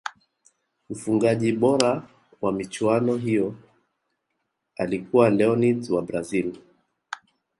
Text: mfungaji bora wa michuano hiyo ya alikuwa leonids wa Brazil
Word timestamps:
mfungaji 0.89 1.51
bora 1.53 2.07
wa 2.41 2.51
michuano 2.51 3.15
hiyo 3.15 3.45
ya 3.45 3.59
alikuwa 4.85 5.29
leonids 5.29 5.89
wa 5.89 6.01
Brazil 6.01 6.57